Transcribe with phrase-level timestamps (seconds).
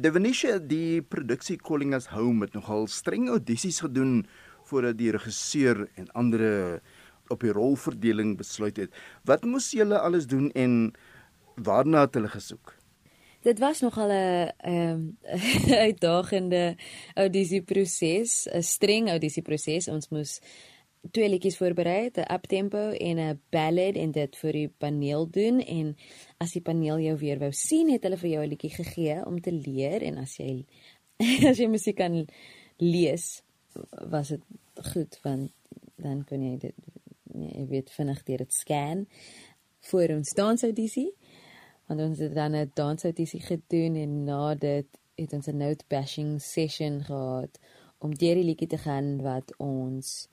[0.00, 4.22] Devenisha die produksie Calling Us Home het nogal streng audisies gedoen
[4.70, 6.44] voordat die regisseur en ander
[7.28, 8.96] op die rolverdeling besluit het.
[9.28, 10.94] Wat moes julle alles doen en
[11.60, 12.72] waarna het hulle gesoek?
[13.44, 15.00] Dit was nogal 'n ehm
[15.86, 16.76] uitdagende
[17.14, 19.88] audisieproses, 'n streng audisieproses.
[19.88, 20.40] Ons moes
[21.10, 25.60] twee liedjies voorberei, 'n uptempo en 'n ballad en dit vir die paneel doen.
[25.60, 25.96] En
[26.38, 29.40] as die paneel jou weer wou sien, het hulle vir jou 'n liedjie gegee om
[29.40, 30.02] te leer.
[30.02, 30.66] En as jy
[31.50, 32.26] as jy musiek kan
[32.76, 33.42] lees,
[34.10, 34.42] was dit
[34.74, 35.52] goed want
[35.96, 36.74] dan kon jy dit
[37.34, 39.06] jy weet vinnig deur dit scan
[39.90, 41.12] vir ons dansaudisie.
[41.86, 46.40] Want ons het dan 'n dansaudisie gedoen en na dit het ons 'n note bashing
[46.42, 47.58] session gehad
[47.98, 50.28] om die liedjie te gaan wat ons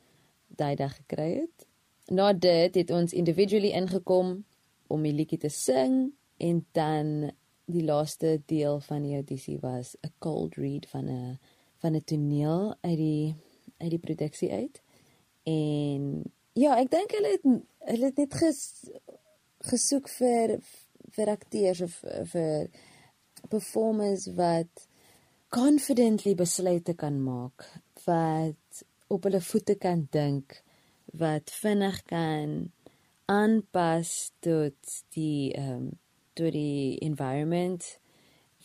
[0.55, 1.67] dag gekry het.
[2.07, 4.45] Na dit het ons individually ingekom
[4.87, 7.31] om die liedjie te sing en dan
[7.65, 11.39] die laaste deel van die audisie was 'n cold read van 'n
[11.77, 13.35] van 'n toneel uit die
[13.77, 14.81] uit die produksie uit.
[15.43, 17.45] En ja, ek dink hulle het
[17.79, 18.89] hulle het net ges,
[19.59, 20.59] gesoek vir
[21.15, 22.69] vir akteurs of vir
[23.49, 24.87] performers wat
[25.49, 27.63] confidently besluite kan maak,
[28.05, 30.61] wat op hulle voete kan dink,
[31.17, 32.71] wat vinnig kan
[33.25, 35.87] aanpas tot die ehm um,
[36.37, 37.97] tot die environment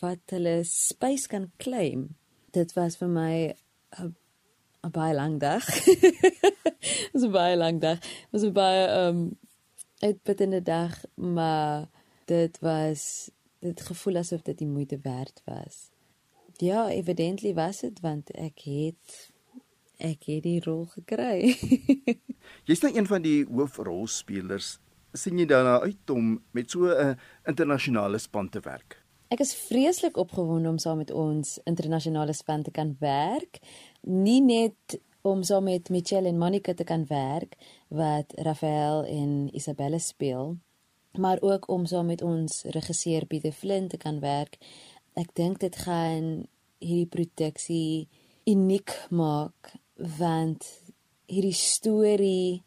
[0.03, 2.09] wat hulle space kan claim.
[2.53, 3.35] Dit was vir my
[4.83, 5.65] 'n baie lang dag.
[5.85, 7.99] Dit was 'n baie lang dag.
[7.99, 9.39] Dit was 'n baie ehm um,
[9.99, 11.89] uitputtende dag, maar
[12.25, 15.91] dit was dit gevoel asof dit die moeite werd was.
[16.57, 19.32] Ja, evidently was dit want ek het
[19.99, 21.53] ek het die rol gekry.
[22.69, 24.79] Jy's nou een van die hoofrolspelers.
[25.13, 28.97] sien jy daarna uit om met so 'n internasionale span te werk?
[29.29, 33.61] Ek is vreeslik opgewonde om saam met ons internasionale span te kan werk.
[34.01, 37.57] Nie net om saam met Michelle en Monica te kan werk
[37.89, 40.59] wat Rafael en Isabella speel,
[41.19, 44.59] maar ook om saam met ons regisseur Pieter Flint te kan werk.
[45.15, 46.47] Ek dink dit gaan
[46.79, 48.09] hierdie produksie
[48.45, 49.73] uniek maak
[50.19, 50.67] want
[51.31, 52.63] hierdie storie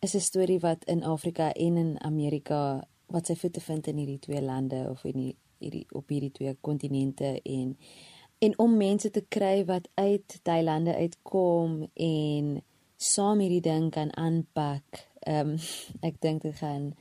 [0.00, 4.18] is 'n storie wat in Afrika en in Amerika wat sy voete vind in hierdie
[4.18, 7.76] twee lande of in die, hierdie op hierdie twee kontinente en
[8.38, 12.62] en om mense te kry wat uit daai lande uitkom en
[12.96, 15.08] saam hierdie ding kan aanpak.
[15.20, 15.58] Ehm um,
[16.08, 16.94] ek dink dit gaan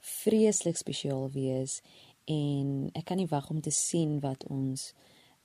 [0.00, 1.80] vreeslik spesiaal wees
[2.24, 4.92] en ek kan nie wag om te sien wat ons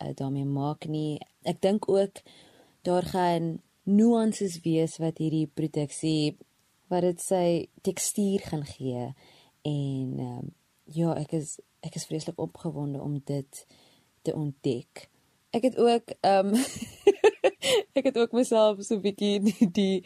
[0.04, 1.20] uh, daarmee maak nie.
[1.44, 2.22] Ek dink ook
[2.88, 6.36] daar gaan nuances wees wat hierdie produksie
[6.92, 7.48] wat dit sy
[7.86, 9.10] tekstuur gaan gee
[9.66, 10.54] en um,
[10.86, 13.62] ja, ek is ek is vreeslik opgewonde om dit
[14.26, 15.08] te ontdek.
[15.54, 16.66] Ek het ook ehm um,
[17.98, 20.04] ek het ook myself so 'n bietjie die, die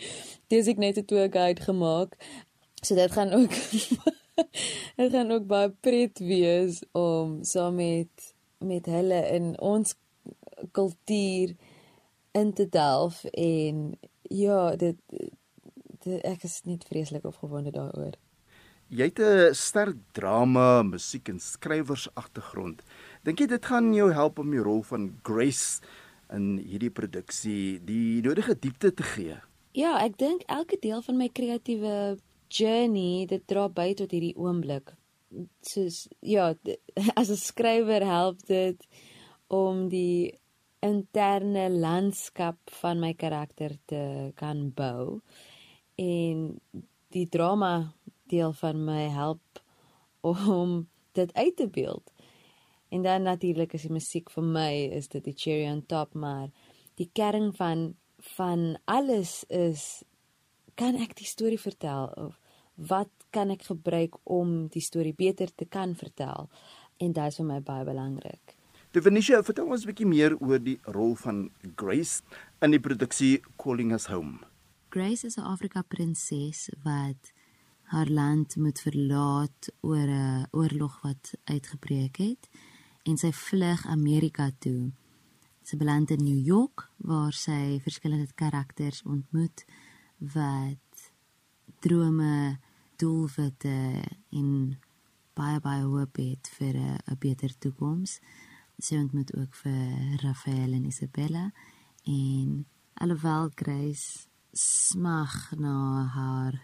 [0.48, 2.16] designated tour guide gemaak.
[2.84, 3.52] So dit gaan ook
[4.96, 9.96] Dit gaan ook baie pret wees om saam met met hulle in ons
[10.72, 11.56] kultuur
[12.32, 14.98] in te delf en ja, dit,
[16.04, 18.18] dit ek is net vreeslik opgewonde daaroor.
[18.90, 22.82] Jy het 'n sterk drama, musiek en skrywers agtergrond.
[23.24, 25.82] Dink jy dit gaan jou help om die rol van Grace
[26.34, 29.38] in hierdie produksie die nodige diepte te gee?
[29.72, 32.18] Ja, ek dink elke deel van my kreatiewe
[32.50, 34.94] journey dit dra by tot hierdie oomblik.
[35.62, 36.56] Soos ja,
[37.20, 38.88] as 'n skrywer help dit
[39.48, 40.34] om die
[40.86, 45.20] interne landskap van my karakter te kan bou
[46.00, 46.46] en
[47.12, 47.94] die drama
[48.32, 49.64] deel van my help
[50.22, 52.14] om dit uit te beeld.
[52.90, 56.50] En dan natuurlik is die musiek vir my is dit die cherry on top maar
[56.96, 57.94] die kern van
[58.36, 60.04] van alles is
[60.76, 62.40] kan ek die storie vertel of
[62.90, 66.48] wat kan ek gebruik om die storie beter te kan vertel?
[67.00, 68.59] En dit is vir my baie belangrik.
[68.90, 72.24] Definisha, vertel ons 'n bietjie meer oor die rol van Grace
[72.66, 74.40] in die produksie Calling Us Home.
[74.90, 77.32] Grace is 'n Afrika prinses wat
[77.94, 82.50] haar land moet verlaat oor 'n oorlog wat uitgebreek het
[83.04, 84.92] en sy vlug Amerika toe.
[85.62, 89.66] Sy beland in New York waar sy verskillende karakters ontmoet
[90.18, 91.14] wat
[91.80, 92.58] drome,
[92.96, 94.80] doelwitte en
[95.36, 98.20] baie baie hoop het vir 'n beter toekoms.
[98.80, 101.50] Sy ontmoet ook vir Rafael en Isabella
[102.08, 102.66] en
[103.04, 106.56] alhoewel Grace smag na haar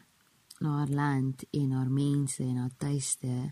[0.64, 3.52] na haar land en haar mense en haar tuiste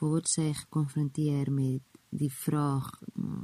[0.00, 2.88] word sy gekonfronteer met die vraag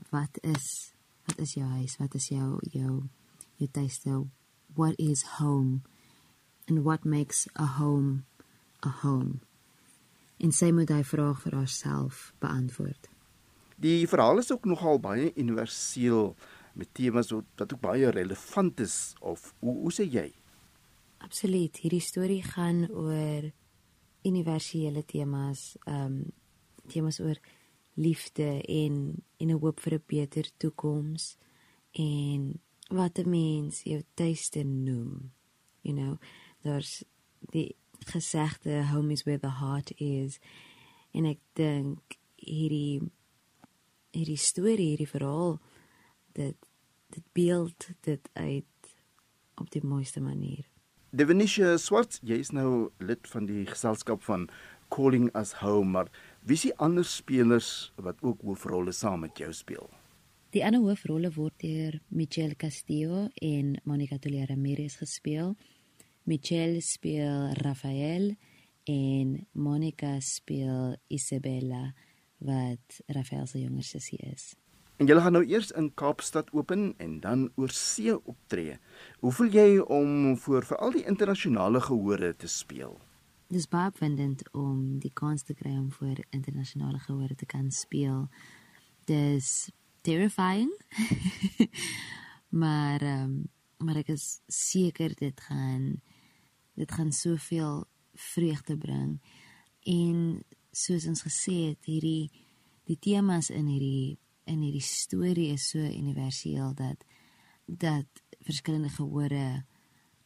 [0.09, 0.95] wat is
[1.29, 1.97] wat is jou huis?
[2.01, 2.93] Wat is jou jou
[3.61, 4.25] jou tuiste?
[4.75, 5.83] What is home?
[6.69, 8.25] And what makes a home
[8.81, 9.41] a home?
[10.41, 13.14] En sy moet hy vraag vir haarself beantwoord.
[13.85, 16.33] Die verhaal is ook nogal baie universeel
[16.73, 20.31] met temas wat, wat ook baie relevant is of hoe hoe sê jy?
[21.25, 21.77] Absoluut.
[21.83, 23.51] Hierdie storie gaan oor
[24.25, 26.25] universele temas, ehm um,
[26.89, 27.39] temas oor
[27.97, 31.37] liefde en en 'n hoop vir 'n beter toekoms
[31.93, 35.33] en wat 'n mens jou tuiste noem.
[35.83, 36.19] You know,
[36.63, 37.05] daar's
[37.41, 40.39] die gesegde home is where the heart is
[41.13, 43.01] en ek dink hierdie
[44.15, 45.59] hierdie storie, hierdie verhaal
[46.39, 46.71] dit
[47.15, 48.95] dit beeld dit uit
[49.61, 50.65] op die mooiste manier.
[51.15, 54.49] Devenisha Swart, jy is nou lid van die geselskap van
[54.91, 56.11] Calling Us Home, maar
[56.43, 59.87] wie is die ander spelers wat ook hoofrolle saam met jou speel?
[60.55, 65.55] Die ander hoofrolle word deur Michelle Castillo en Monica Tullia Ramirez gespeel.
[66.27, 68.33] Michelle speel Rafael
[68.91, 71.93] en Monica speel Isabella
[72.39, 74.55] wat Rafael se jonger sussie is.
[74.97, 78.79] En julle gaan nou eers in Kaapstad open en dan oor see optree.
[79.19, 83.01] Hoe voel jy om voor veral die internasionale gehore te speel?
[83.51, 88.29] Dis baie opwindend om die kans te kry om voor internasionale gehore te kan speel.
[89.05, 89.71] Dis
[90.07, 90.71] terrifying.
[92.63, 93.45] maar um,
[93.85, 95.99] maar ek is seker dit gaan
[96.79, 97.85] dit gaan soveel
[98.15, 99.19] vreugde bring.
[99.83, 100.43] En
[100.77, 102.31] soos ons gesê het, hierdie
[102.89, 104.19] die temas in hierdie
[104.51, 107.05] in hierdie storie is so universeel dat
[107.65, 109.65] dat verskillende gehore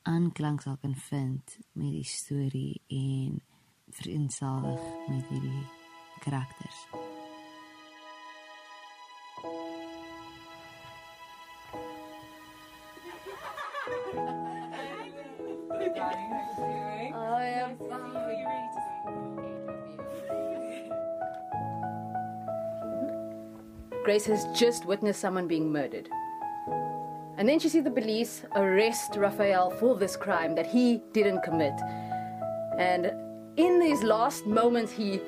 [0.03, 3.39] aanklank sal kan vind met die storie en
[4.01, 5.67] vereensalwig met hierdie
[6.25, 7.08] karakters.
[24.09, 26.09] Grace has just witnessed someone being murdered.
[27.37, 31.75] And then she sees the police arrest Raphael for this crime that he didn't commit.
[32.79, 33.13] And
[33.59, 35.21] in these last moments, he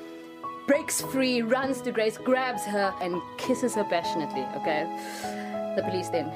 [0.67, 4.47] breaks free, runs to Grace, grabs her, and kisses her passionately.
[4.57, 4.89] Okay?
[5.77, 6.31] The police then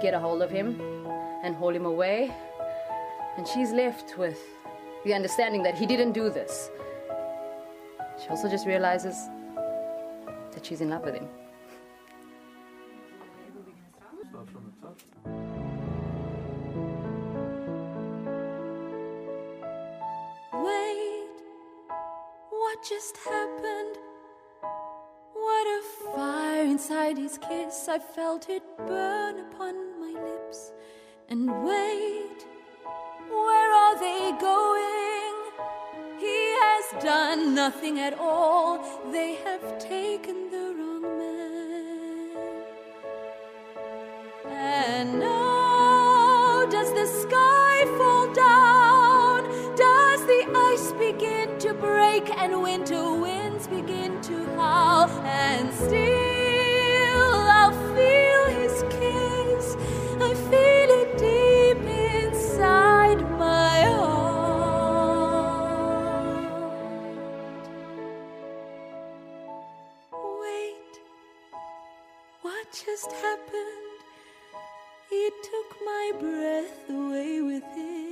[0.00, 0.80] get a hold of him
[1.42, 2.32] and haul him away.
[3.36, 4.38] And she's left with
[5.04, 6.70] the understanding that he didn't do this.
[8.22, 9.16] She also just realizes
[10.52, 11.28] that she's in love with him.
[22.88, 23.96] Just happened?
[25.32, 25.82] What a
[26.14, 27.88] fire inside his kiss.
[27.88, 30.72] I felt it burn upon my lips.
[31.28, 32.46] And wait,
[33.28, 35.34] where are they going?
[36.20, 38.78] He has done nothing at all.
[39.10, 42.30] They have taken the wrong man.
[44.46, 49.44] And now does the sky fall down?
[49.74, 50.42] Does the
[50.72, 55.08] ice begin to break and winter winds begin to howl?
[55.24, 55.90] And still
[57.58, 59.76] I'll feel his kiss.
[60.20, 61.78] I feel it deep
[62.22, 64.46] inside my heart.
[70.40, 70.92] Wait,
[72.42, 74.00] what just happened?
[75.10, 78.05] He took my breath away with him.